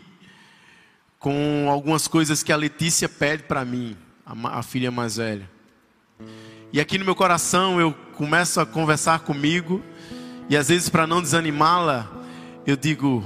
[1.19, 5.49] com algumas coisas que a Letícia pede para mim, a, a filha mais velha.
[6.73, 9.81] E aqui no meu coração eu começo a conversar comigo,
[10.49, 12.11] e às vezes para não desanimá-la,
[12.65, 13.23] eu digo: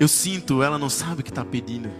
[0.00, 1.90] eu sinto, ela não sabe o que está pedindo.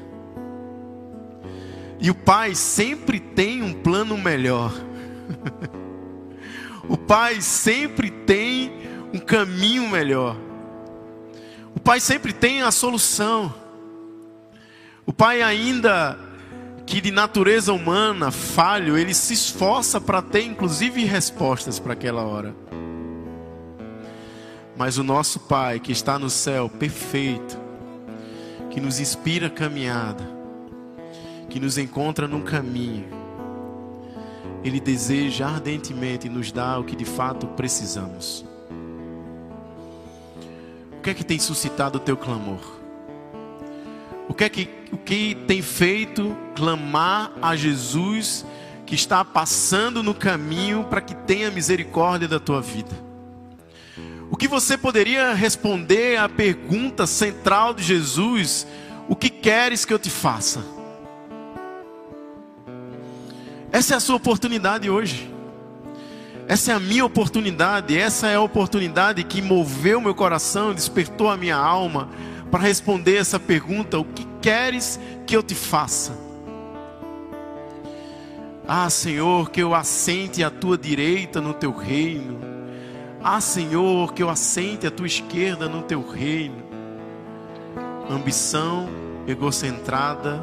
[2.00, 4.72] E o pai sempre tem um plano melhor.
[6.88, 8.72] o pai sempre tem
[9.12, 10.34] um caminho melhor.
[11.76, 13.52] O pai sempre tem a solução.
[15.04, 16.18] O pai ainda
[16.86, 22.54] que de natureza humana, falho, ele se esforça para ter inclusive respostas para aquela hora.
[24.74, 27.69] Mas o nosso Pai que está no céu, perfeito,
[28.70, 30.24] que nos inspira a caminhada,
[31.48, 33.04] que nos encontra no caminho.
[34.62, 38.44] Ele deseja ardentemente nos dar o que de fato precisamos.
[40.98, 42.60] O que é que tem suscitado o teu clamor?
[44.28, 48.46] O que é que, o que tem feito clamar a Jesus
[48.86, 53.09] que está passando no caminho para que tenha misericórdia da tua vida?
[54.30, 58.66] O que você poderia responder à pergunta central de Jesus:
[59.08, 60.64] O que queres que eu te faça?
[63.72, 65.28] Essa é a sua oportunidade hoje.
[66.46, 67.98] Essa é a minha oportunidade.
[67.98, 72.08] Essa é a oportunidade que moveu meu coração, despertou a minha alma
[72.52, 76.16] para responder essa pergunta: O que queres que eu te faça?
[78.66, 82.49] Ah, Senhor, que eu assente à tua direita no teu reino.
[83.22, 86.62] Ah, Senhor, que eu assente à tua esquerda no teu reino.
[88.10, 88.88] Ambição
[89.26, 90.42] egocentrada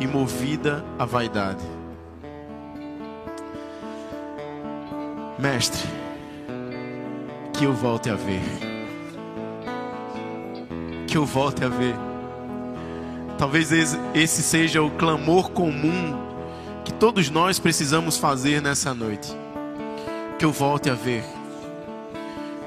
[0.00, 1.64] e movida à vaidade.
[5.38, 5.88] Mestre,
[7.52, 8.42] que eu volte a ver.
[11.06, 11.94] Que eu volte a ver.
[13.38, 13.70] Talvez
[14.14, 16.16] esse seja o clamor comum
[16.84, 19.32] que todos nós precisamos fazer nessa noite.
[20.38, 21.35] Que eu volte a ver.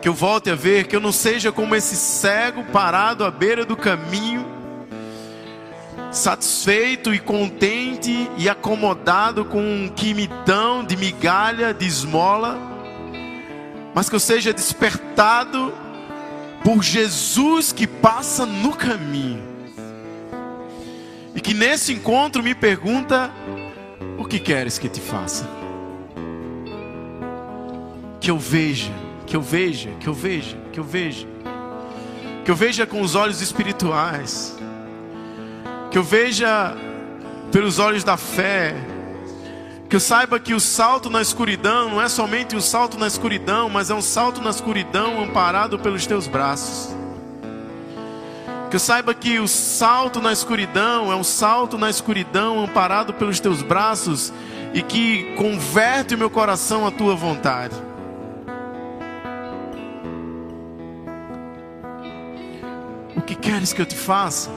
[0.02, 3.66] Que eu volte a ver, que eu não seja como esse cego parado à beira
[3.66, 4.60] do caminho
[6.12, 12.58] satisfeito e contente e acomodado com um quimitão de migalha, de esmola,
[13.94, 15.74] mas que eu seja despertado
[16.64, 19.48] por Jesus que passa no caminho.
[21.36, 23.32] E que nesse encontro me pergunta:
[24.18, 25.48] o que queres que te faça?
[28.20, 28.92] Que eu veja,
[29.30, 31.28] que eu veja, que eu veja, que eu veja.
[32.44, 34.60] Que eu veja com os olhos espirituais
[35.90, 36.76] que eu veja
[37.52, 38.76] pelos olhos da fé,
[39.90, 43.70] que eu saiba que o salto na escuridão não é somente um salto na escuridão,
[43.70, 46.96] mas é um salto na escuridão amparado pelos teus braços.
[48.70, 53.40] Que eu saiba que o salto na escuridão é um salto na escuridão amparado pelos
[53.40, 54.32] teus braços
[54.76, 57.89] e que converte o meu coração à tua vontade.
[63.30, 64.50] Que queres que eu te faça?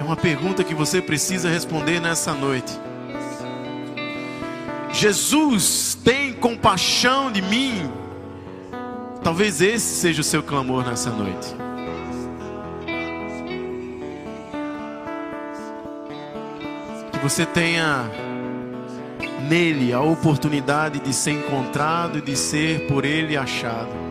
[0.00, 2.72] É uma pergunta que você precisa responder nessa noite.
[4.92, 7.88] Jesus tem compaixão de mim.
[9.22, 11.54] Talvez esse seja o seu clamor nessa noite.
[17.12, 18.10] Que você tenha
[19.48, 24.09] nele a oportunidade de ser encontrado e de ser por ele achado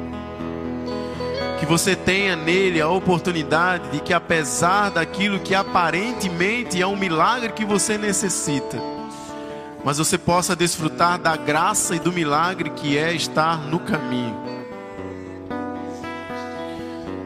[1.59, 7.51] que você tenha nele a oportunidade de que, apesar daquilo que aparentemente é um milagre
[7.51, 8.77] que você necessita,
[9.83, 14.37] mas você possa desfrutar da graça e do milagre que é estar no caminho.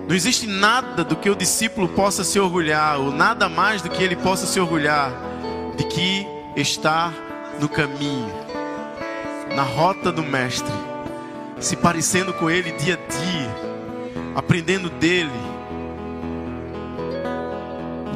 [0.07, 4.03] Não existe nada do que o discípulo possa se orgulhar, ou nada mais do que
[4.03, 5.11] ele possa se orgulhar,
[5.77, 7.13] de que está
[7.59, 8.31] no caminho,
[9.55, 10.73] na rota do Mestre,
[11.59, 13.72] se parecendo com Ele dia a dia,
[14.35, 15.29] aprendendo dele,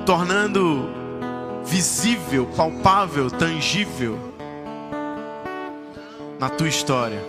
[0.05, 0.89] tornando
[1.65, 4.17] visível, palpável, tangível
[6.39, 7.21] na tua história.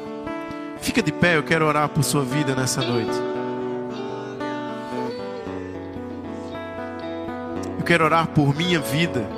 [0.80, 3.18] Fica de pé, eu quero orar por sua vida nessa noite.
[7.78, 9.28] Eu quero orar por minha vida.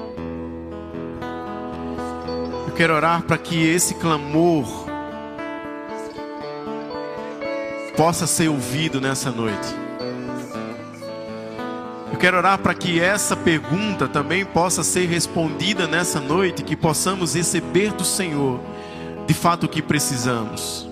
[2.67, 4.90] Eu quero orar para que esse clamor
[8.01, 9.75] possa ser ouvido nessa noite.
[12.11, 17.35] Eu quero orar para que essa pergunta também possa ser respondida nessa noite, que possamos
[17.35, 18.59] receber do Senhor
[19.27, 20.89] de fato o que precisamos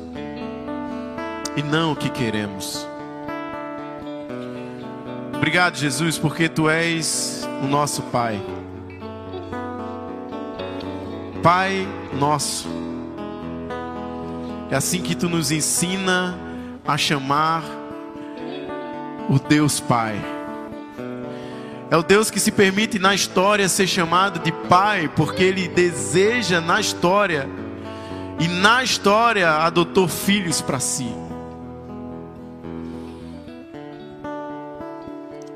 [1.57, 2.87] e não o que queremos.
[5.35, 8.39] Obrigado, Jesus, porque tu és o nosso Pai.
[11.43, 12.69] Pai nosso.
[14.71, 16.48] É assim que tu nos ensina
[16.89, 17.63] a chamar
[19.29, 20.19] o Deus Pai.
[21.91, 26.63] É o Deus que se permite na história ser chamado de Pai, porque Ele deseja
[26.63, 27.47] na história
[28.41, 31.15] e na história adotou filhos para si.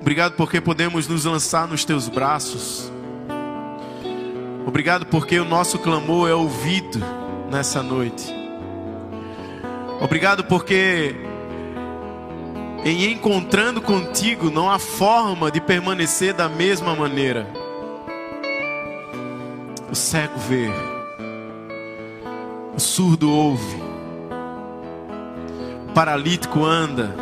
[0.02, 2.92] Obrigado porque podemos nos lançar nos teus braços.
[4.66, 7.00] Obrigado porque o nosso clamor é ouvido
[7.50, 8.41] nessa noite.
[10.02, 11.14] Obrigado porque
[12.84, 17.46] em encontrando contigo não há forma de permanecer da mesma maneira.
[19.88, 20.68] O cego vê,
[22.74, 23.76] o surdo ouve,
[25.88, 27.14] o paralítico anda,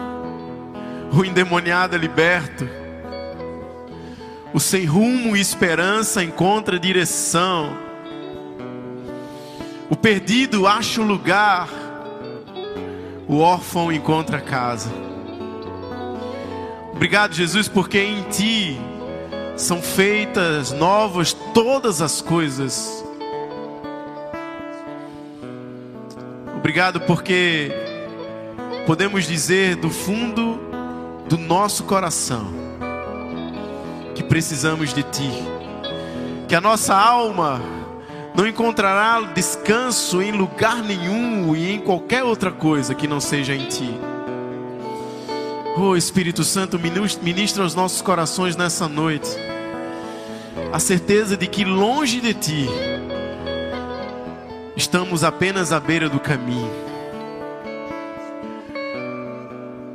[1.12, 2.66] o endemoniado é liberto,
[4.54, 7.76] o sem rumo e esperança encontra direção,
[9.90, 11.68] o perdido acha um lugar,
[13.30, 14.90] o órfão encontra casa.
[16.92, 18.76] Obrigado, Jesus, porque em Ti
[19.56, 23.04] são feitas novas todas as coisas.
[26.56, 27.70] Obrigado porque
[28.84, 30.60] podemos dizer do fundo
[31.28, 32.52] do nosso coração
[34.16, 35.30] que precisamos de Ti,
[36.48, 37.79] que a nossa alma
[38.40, 43.66] não encontrará descanso em lugar nenhum e em qualquer outra coisa que não seja em
[43.66, 43.94] Ti.
[45.76, 46.80] Oh Espírito Santo,
[47.22, 49.28] ministra aos nossos corações nessa noite
[50.72, 52.66] a certeza de que longe de Ti
[54.74, 56.72] estamos apenas à beira do caminho,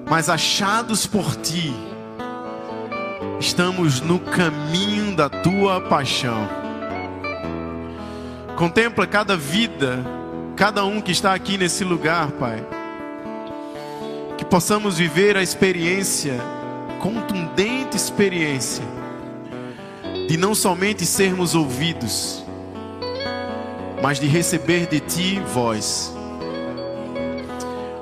[0.07, 1.73] mas achados por Ti,
[3.39, 6.64] estamos no caminho da Tua paixão.
[8.55, 10.03] Contempla cada vida,
[10.55, 12.65] cada um que está aqui nesse lugar, Pai
[14.37, 16.39] que possamos viver a experiência,
[16.99, 18.83] contundente experiência,
[20.27, 22.43] de não somente sermos ouvidos,
[24.01, 26.13] mas de receber de Ti voz.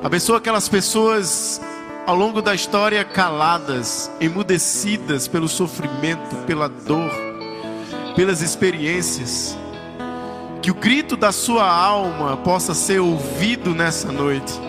[0.04, 1.62] Abençoa aquelas pessoas
[2.06, 7.12] ao longo da história caladas, emudecidas pelo sofrimento, pela dor,
[8.16, 9.58] pelas experiências.
[10.64, 14.59] Que o grito da sua alma possa ser ouvido nessa noite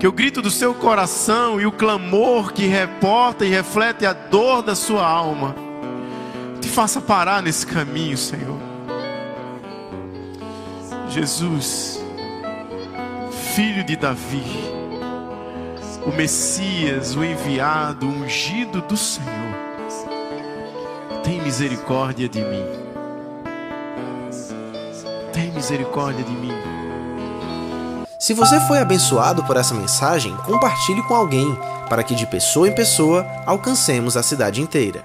[0.00, 4.62] que o grito do seu coração e o clamor que reporta e reflete a dor
[4.62, 5.54] da sua alma
[6.58, 8.58] te faça parar nesse caminho, Senhor.
[11.10, 12.02] Jesus,
[13.54, 14.42] filho de Davi,
[16.06, 19.28] o Messias, o enviado, o ungido do Senhor,
[21.22, 22.89] tem misericórdia de mim.
[25.60, 26.54] Misericórdia de mim.
[28.18, 31.54] Se você foi abençoado por essa mensagem, compartilhe com alguém,
[31.86, 35.04] para que de pessoa em pessoa alcancemos a cidade inteira.